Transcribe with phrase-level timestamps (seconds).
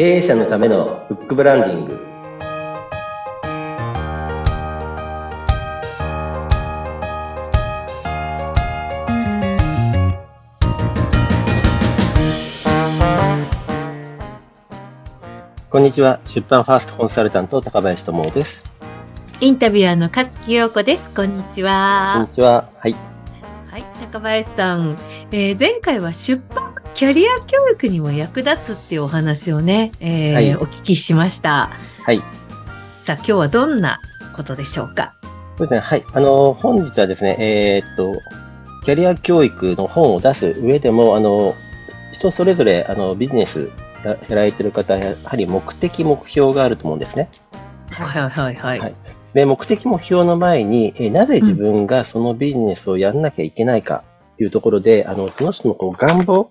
[0.00, 2.00] 経営者のためのフックブランディング。
[15.68, 16.20] こんにちは。
[16.24, 18.64] 出版ファーストコンサルタント高林智です。
[19.42, 21.10] インタビュアーの勝木陽子です。
[21.10, 22.34] こんにちこんはに。
[22.34, 22.70] ちは。
[22.78, 22.96] はい。
[23.70, 24.96] はい、高林さん、
[25.30, 31.70] えー前回は出版キャリア教育にも役立つっていうお話をね、えーはいお聞きしました。
[32.04, 32.18] はい
[33.04, 33.98] さあ、今日はどんな
[34.36, 35.14] ことでしょうか？
[35.56, 38.12] そうですねはいあの本日はですねえーっと
[38.84, 41.54] キャリア教育の本を出す上でもあの
[42.12, 43.70] 人それぞれあのビジネス
[44.04, 47.30] ややられてる方やはり目的目標があると思うんですね
[47.90, 48.78] はいはいはいはい。
[48.78, 48.94] はい
[49.32, 56.50] で、目的目標の前に、えーなぜ自分がそのビジネスをやんなきゃいけないかっていうところで、あの、その人のこう願望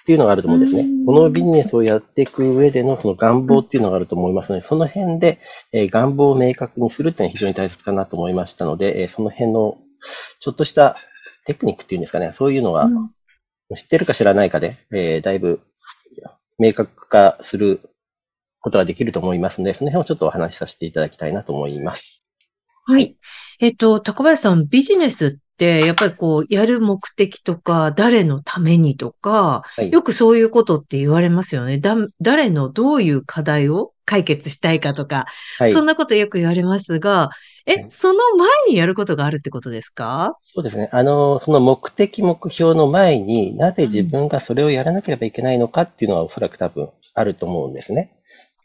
[0.00, 1.06] っていうのがあると思うんですねうん。
[1.06, 5.40] このビジネスをやっていく上でのその願望っていうのがあると思いますので、その辺で、
[5.72, 9.78] えー願望を明確にするっていうのは非常に大切かなと思いましたので、えーその辺の
[10.40, 10.96] ちょっとした
[11.46, 13.10] テクニックっていうんですかね、そういうのがうん
[13.76, 15.60] 知ってるか知らないかで、えーだいぶ
[16.58, 17.80] 明確化する
[18.60, 22.22] ことができると思いますので、その辺をちょっとお話しさせていただきたいなと思います。
[22.84, 23.16] はい。
[23.60, 31.78] えっと、高林さん、ビジネスって、やっぱりこう、やる目的とか、誰のためにとか、はいよくそういうことって言われますよね。
[31.78, 35.26] だ、誰のどういう課題を解決したいかとか、
[35.58, 35.72] はい。
[35.72, 37.30] そんなことよく言われますが、は
[37.66, 40.34] え、いその前にやることがあるってことですか？
[40.38, 40.88] そうですね。
[40.92, 48.10] あの、その目的、目標の前になぜ自分がそれをやらなければいけないのかっていうのはおそらく多分あると思うんですね。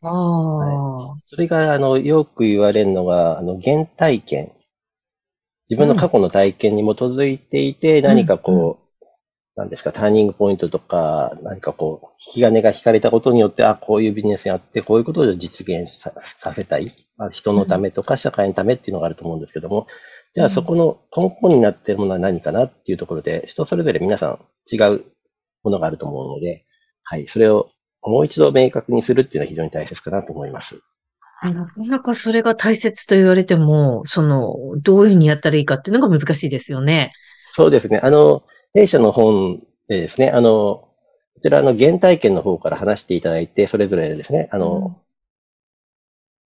[0.01, 4.51] ああ、それが、あの、よく言われるのが、あの、原体験。
[5.69, 8.85] 自分の過去の体験に基づいていて、何かこう、
[9.55, 16.88] なんですか、ターニングポイントとか、何かこう、引き金が引かれたことによって、あ、こういうビジネスやって、こういうことを実現ささせたい。
[17.17, 19.88] まあ、人のためとか社会のためっていうのがあると思うんですけども、
[20.34, 25.06] じゃあそこの根本になっているものは何かなっていうところで、人それぞれ皆さん違う
[25.63, 26.66] ものがあると思うので、
[27.03, 27.69] はい、それを
[28.01, 30.79] もう一度明確にするっていうのは非常に大切かなと思います。
[31.44, 37.12] なかなかそれが大切と言われても、その、どういうふうにやったらいいかっていうのが難しいですよね。
[37.51, 38.00] そうですね。
[38.01, 40.88] あの、弊社の本でですね、あの、
[41.35, 45.01] こちらの原体験の方から話していただいて、それぞれですね、あの、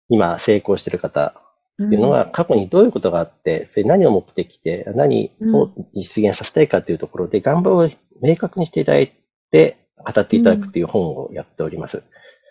[0.10, 1.34] 今成功している方
[1.80, 7.90] うん、っていうのは、過去にどういうことがあって、それ何を目的で、何を実現させたいかというところで、願望を
[8.22, 9.12] 明確にしていただい
[9.52, 12.04] て、語っていただくっていう本をやっております。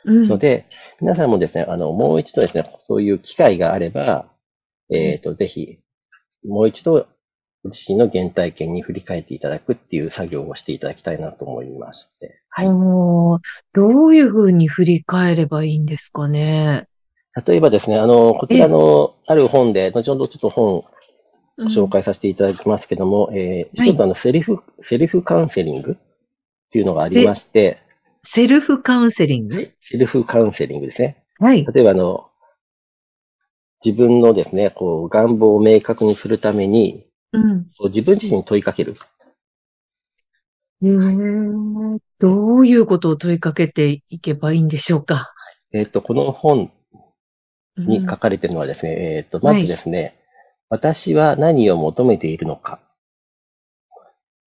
[0.04, 0.66] うん、ので、
[1.00, 4.26] 皆さんもですね、あの、もう一度ですね、そういう機会があれば、
[4.90, 5.78] えっ、と、ぜひ、
[6.44, 7.06] もう一度、
[7.64, 12.40] ご自身の原体験に振り返っていただくっていう作業をしていただきたいなと思いまして。
[12.48, 12.68] はい。
[12.68, 13.40] おー
[13.72, 16.88] どういうふうに振り返ればいいんですかね？
[17.46, 20.84] 例えばですね、あの、こちらのある本で、後ほどちょっと本
[21.60, 25.96] 紹介させていただきますけども、えーはい一つあの、セリフ、セリフカウンセリングっ
[26.72, 27.78] ていうのがありまして、
[28.24, 29.72] セルフカウンセリング？
[29.80, 31.24] セルフカウンセリングですね。
[31.38, 31.64] はい。
[31.66, 32.28] 例えばあの、
[33.84, 37.64] 自分のですね、こう、願望を明確にするために、うん。
[37.64, 38.96] こう自分自身に問いかける。
[40.82, 45.32] えーどういうことを問いかけていけばいいんでしょうか？
[45.72, 46.70] えっ、と、この本
[47.76, 50.20] うんに書かれているのはですね、えっ、と、まずですね、
[50.68, 52.78] 私は何を求めているのか。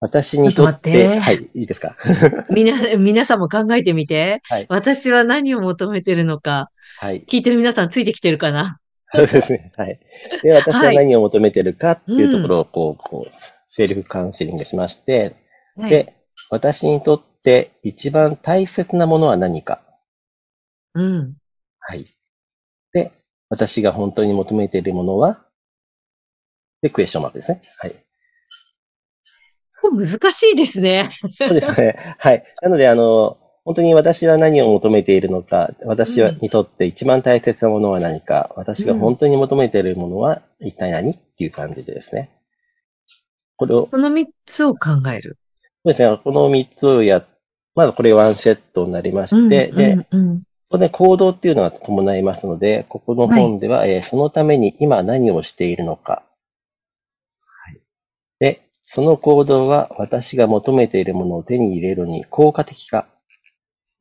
[0.05, 1.95] 私にとって、ってはい、いいですか？
[2.53, 4.41] みな、皆さんも考えてみて。
[4.43, 6.69] はい私は何を求めてるのか。
[6.99, 7.23] はい。
[7.23, 8.79] 聞いてる皆さんついてきてるかな？
[9.13, 9.71] そうですね。
[9.75, 9.99] はい。
[10.43, 13.31] で、私は何を求めてるかっていうところを、こう、こう、
[13.67, 15.35] セルフカウンセリングしまして、
[15.75, 15.89] はい。
[15.89, 16.13] で、
[16.51, 19.81] 私にとって一番大切なものは何か？
[20.93, 21.33] うん。
[21.79, 22.05] はい。
[22.93, 23.11] で、
[23.49, 25.43] 私が本当に求めているものは？
[26.81, 27.61] で、クエスチョンマークですね。
[27.79, 27.95] はい。
[29.91, 31.09] 難しいですね。
[31.31, 32.15] そうですね。
[32.17, 32.43] はい。
[32.61, 42.29] なので、あの、本当に私は何を求めているのか、私はうんにとって一番大切なものは何か、私が本当に求めているものは一体何っていう感じでですね。
[43.57, 45.39] これを、この三つを考える。
[45.83, 47.25] そうですね、この三つをや、
[47.73, 56.23] まずこれワンセットになりまして、うんで、うんうんここで行動っていうのが伴いますので、ここの本では、えーそのために今何をしているのか。
[58.85, 63.07] その行動は私が求めているものを手に入れるのに効果的か。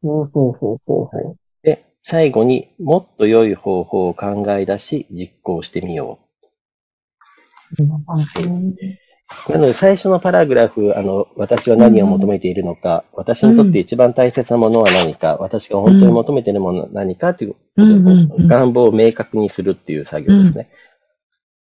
[0.02, 1.38] ほうほうほうほうほう。
[1.62, 6.25] で、最後にもっと良い方法を考え出し実行してみよう。
[9.48, 20.69] なので、最初のパラグラフ、あの、私は何を求めているのか、私にとって一番大切なものは何か、私が本当に求めているものは何かという、うんうんうん願望を明確にするっていう作業ですね。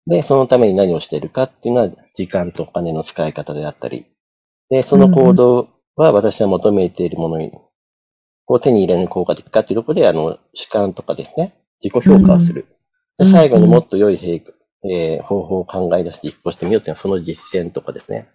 [0.08, 4.06] で、そのために何をしているかっていうのは、時間とお金の使い方であったり、
[4.70, 7.52] で、その行動は私は求めているものに、
[8.46, 11.54] こう手に入れる効果的かっていうところで、あの、主観とかですね、
[11.84, 12.66] 自己評価をする。
[13.18, 14.44] で、最後にもっと良い平
[14.84, 18.30] えー方法を考え出して実行してみようっていうのは、その実践とかですね。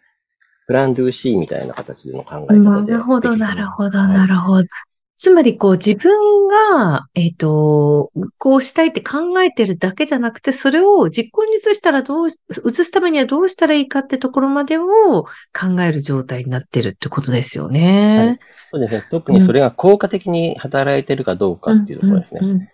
[0.67, 2.93] プランドゥーシーみたいな形での考え方で。
[2.93, 4.69] なるほど、なるほど、はいなるほど。
[5.17, 6.13] つまり、こう、自分
[6.47, 12.33] が、えっ、と、こうしたいって考えてるだけじゃなくて、それを実行に移したらどう、移
[12.73, 18.39] すためにはどうしたらいいかってところまでを考える状態になってるってことですよはいね。
[18.71, 19.05] そうですね。
[19.11, 22.41] 特にそれが効果的に働いてるかどうかっていうところですね。
[22.43, 22.69] うんうん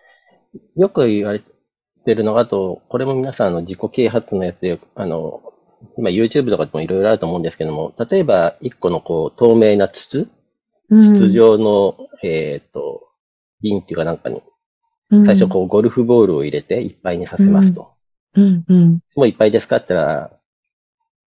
[0.75, 1.41] よく言われ
[2.05, 5.41] てるのが、あと、これも皆さんあの自己啓発のやつで、あの、
[5.97, 10.29] 今 YouTube とかでもいろいろあると思うんですけども、例えば一個のこう透明な筒、
[10.89, 11.15] うん。
[11.15, 13.07] 筒状の、えっ、と、
[13.61, 14.41] 瓶っていうかなんかに、
[15.25, 17.93] 最初こうゴルフボールを入れていっぱいにさせますと。
[18.35, 20.39] うん、うん、もういっぱいですかって言ったら、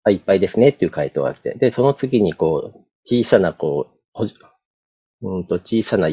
[0.05, 4.35] あ、いっぱいですねっていう回答があって、で、その次にこう、小さなこう、ほじ
[5.21, 6.09] うんと小さな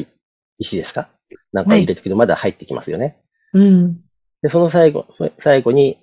[0.57, 1.09] 石ですか？
[1.53, 3.21] なんか入れてくけど、まだ入ってきますよね。
[3.53, 4.01] うん。
[4.41, 5.97] で、その最後、そ最後に、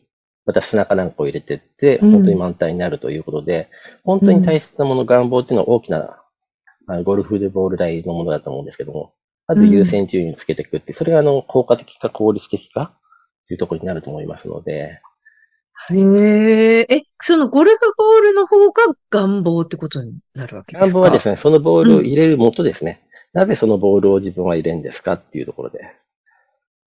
[0.46, 2.12] また砂かなんかを入れてって、うん。
[2.12, 3.68] 本当に満タンになるということで、
[4.04, 6.17] 本当に大切なもの、願望っていうのは大きな、
[6.88, 9.12] あゴルフでボール台のものだと思うんですけども、
[9.46, 12.94] まず優先順位につけていくって、それがあの、効果的か効率的か
[13.46, 15.00] というところになると思いますので、
[15.90, 20.86] へえ、え、そのゴルフボールの方が願望ってことになるわけですか？
[20.86, 23.02] 願望はですね、そのボールを入れる元ですね。
[23.32, 25.92] なぜそのボールを自分は入れるんですかっていうところで。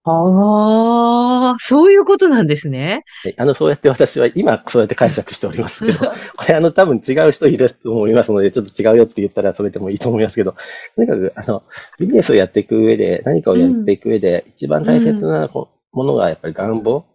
[0.04, 3.04] ああ、そういうことなんですね。
[3.24, 6.00] はいあの、そうやって私は今そうやって解釈しておりますけど、
[6.38, 10.56] これあの多分違う人いると思いますので、ちょっと違うよって言ったらそれでもいいと思いますけど、
[10.96, 11.64] とにかくあの、
[12.00, 17.06] ビジネスをやっていく上で、何かをやっていく上で、一番大切なこものがやっぱり願望。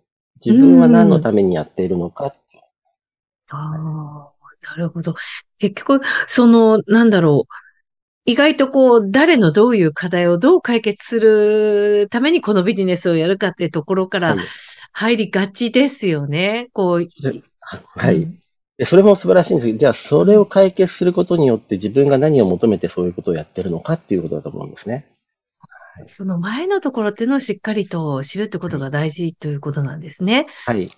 [0.45, 2.63] 自分は何のためにやっているのかっていう
[3.49, 4.33] ああ、
[4.71, 5.15] なるほど。
[5.59, 7.66] 結局、その、なんだろう。
[8.27, 14.47] 意外とこう、誰のどういう課題をどう解決するためにこのビジネスをやるかっていうところからはい
[14.97, 16.69] 入りがちですよね。
[16.73, 18.27] こう、ではい。
[18.79, 25.07] でそれも素晴らしいんですけど、じゃあそれを解決することによって自分が何を求めてそういうことをやってるのかっていうことだと思うんですね。
[26.07, 30.47] その前のところっていうのをしっかりと知るってことが大事ということなんですね。
[30.65, 30.89] はい。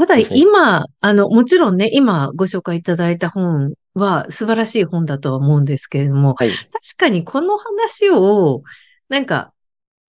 [0.00, 6.50] ただ今、あの、もちろんね、今ご紹介いただいた本は素晴らしい本だとは思うんですけれども、はい。
[6.50, 8.62] 確かにこの話を、
[9.10, 9.52] なんか、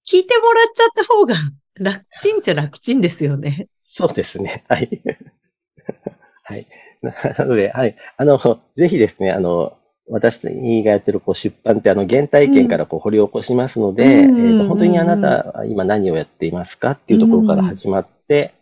[0.09, 1.35] 聞いてもらっちゃった方が
[1.75, 3.67] 楽ちんっちゃ楽ちんですよね。
[3.81, 4.63] そうですね。
[4.69, 5.01] はい。
[6.43, 6.67] はい。
[7.01, 7.97] なので、はい。
[8.15, 8.39] あの、
[8.77, 9.77] ぜひですね、あの、
[10.09, 10.43] 私
[10.83, 18.53] がやってるこう出版ってあの原体験からこう掘り起こしますので、うんえーと本当にあなたは今何をやっていますかっていうところから始まって、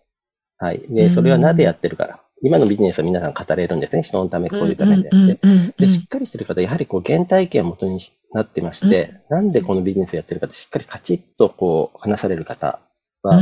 [0.60, 0.82] はい。
[0.90, 2.22] で、それはなぜやってるか。
[2.42, 4.04] 今のビジネスは皆さん語れるんですね。
[4.04, 5.10] 人のため、こういうためで。
[5.10, 8.00] うんうんでしっかりしてる方、やはりこう原体験を元に
[8.34, 12.80] なってまして、なんでこのビジネスをやってるかってしっかりカチッとこう話される方
[13.24, 13.42] は、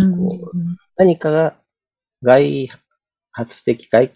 [0.95, 1.55] 何かが
[2.21, 2.69] 外
[3.31, 4.11] 発的外、ん？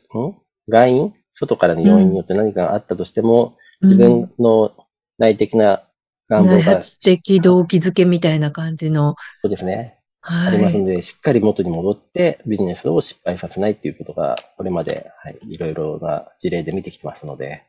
[0.70, 1.14] 外因？
[1.34, 4.74] 外からの要因によって何かがあったとしても、自分の
[5.18, 5.84] 内的な
[6.30, 9.16] 願望内が、発的動機づけみたいな感じの。
[9.42, 9.82] そうですね、は
[10.22, 10.86] ありますのい。
[10.86, 17.64] で、しっかり元に戻ってビジネスを失敗させないっていうことが、これまで、はい、いろいろな事例で見てきてますので、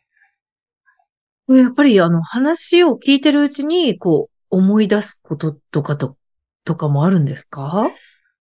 [1.48, 6.16] やっぱりあの話を聞いてるうちに、こう、思い出すこととかと、
[6.64, 7.90] とかもあるんですか？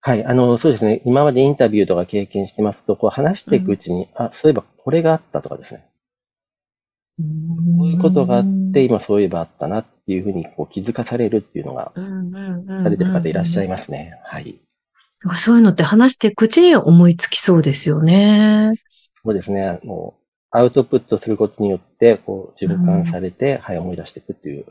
[0.02, 5.86] はい、あの、そうですね、今までインタビューとか経験してますと、こう話していくうちに、あ、そういえばこれがあったとかですね、
[7.18, 7.24] こ
[7.84, 11.94] ういうことがあって、今そういえばあったなっていうふうにこう気づかされるっていうのが、
[12.84, 14.20] されてる方いらっしゃいまますね。
[14.26, 14.60] はい。
[15.36, 15.44] す。
[15.44, 18.74] そういうのって話していくうちに思いつきそうですよね。
[19.24, 19.80] そうですね。
[19.84, 24.66] もう、アウトプットすることによって、こう、循環されて、はい、思い出していくっていう、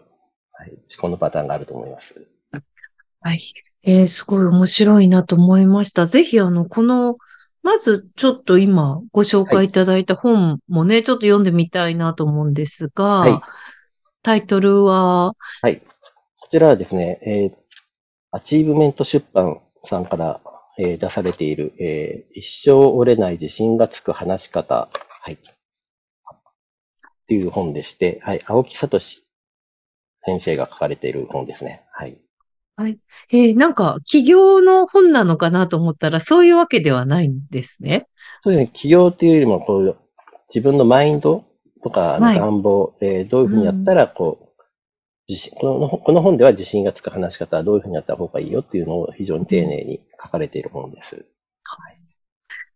[0.52, 2.14] はい、思考のパターンがあると思います。
[3.22, 3.40] はい。
[3.82, 6.04] えーすごい面白いなと思いました。
[6.04, 7.16] ぜひ、あの、この、
[7.62, 13.40] まず、ちょっと今、ご紹介いただいた本もね、ちょっと読んでみたいなと思うんですが、はい
[14.22, 15.80] タイトルは、はい。
[15.80, 17.60] こちらはですね、えー
[18.32, 20.40] アチーブメント出版さんから、
[20.78, 24.88] えー出されている、えー一生折れない自信がつく話し方、
[25.22, 25.34] はい。
[25.34, 25.38] っ
[27.26, 28.40] ていう本でして、はい。
[28.46, 31.84] 青木聡先生が書かれている本ですね。
[31.92, 32.20] はい。
[33.32, 38.06] えーなんか、起業の本なのかなと思ったら、そういうわけではないんですね。
[38.42, 38.70] そうですね。
[38.72, 39.98] 起業っていうよりも、こう、
[40.48, 41.44] 自分のマインド
[41.82, 44.62] とか、あのはい願望、えーどういうふうにやったら、こう、
[45.28, 51.24] 自信この、この本では自信がつく話し方はどういうふうにやった方がいいよっていうのを非常に丁寧に書かれている本です。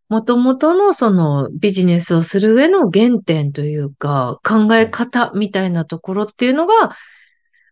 [0.08, 6.94] もともとのそのビジネスをする上の原点というか、考え方みたいなところっていうのが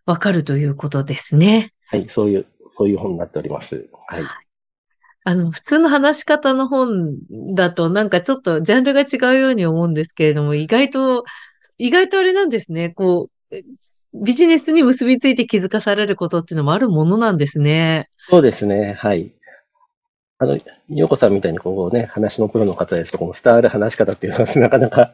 [0.05, 1.71] わかるということですね。
[1.87, 2.47] はい、そういう、
[2.77, 3.87] そういう本になっております。
[4.07, 4.23] はい。
[5.25, 7.17] あの、普通の話し方の本
[7.55, 11.23] だとなんかちょっとジャンルが違うように思うんですけれども、意外と、
[11.77, 12.89] 意外とあれなんですね。
[12.89, 13.55] こう、
[14.13, 18.09] ビジネスに結びついて気づかされることっていうのもあるものなんですね。
[18.17, 19.31] そうですね、はい。
[20.39, 20.57] あの、
[20.89, 25.13] ようこさんみたいにこうね、話のプロの方ですと、この伝わる話し方っていうのはなかなか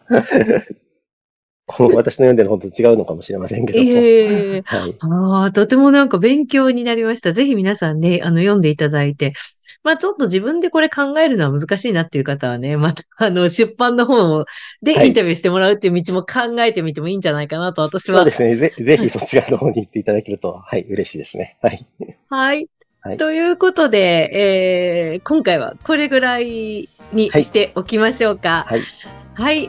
[1.78, 3.90] 私の読んでる本と違うのかもしれませんけども。
[3.90, 4.96] ええはい。
[5.00, 7.32] ああ、とてもなんか勉強になりました。
[7.32, 9.34] ぜひ皆さんね、あの、読んでいただいて。
[9.82, 14.46] まあちょっと自分でこれ考えるのは難しいなっていう方はね、また、あの、出版の本
[14.82, 18.56] でインタビューしてもらうっていう道も考えてみてもいいんじゃないかなと私はそうですね。
[18.56, 21.58] ぜ ぜひそちらの方に行っていただけると、はい、嬉しいですね。
[21.62, 21.86] はい。
[22.30, 22.68] はい。
[23.02, 28.66] はいということで、えー今回はこれぐらいにはいしておきましょうか。
[28.68, 28.80] はい。
[28.82, 28.88] はい、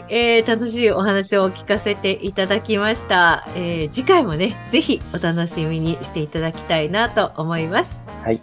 [0.09, 3.47] えー楽しいお話を聞かせていただきました。
[3.55, 8.05] えー次回もね、ぜひお楽しみにしていただきたいなと思います。
[8.25, 8.41] はい。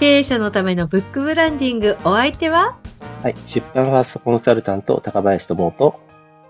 [0.00, 2.76] 経営者のためのブックブランディングお相手は、
[3.22, 3.34] はい。
[3.46, 6.00] 出版ファーストコンサルタント、高林智と、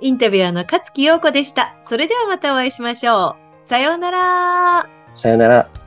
[0.00, 1.74] インタビュアーの勝木陽子でした。
[1.86, 3.68] それではまたお会いしましょう。
[3.68, 4.88] さようなら。
[5.14, 5.81] さよなら。